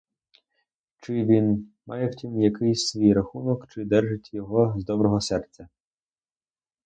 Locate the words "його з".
4.33-4.85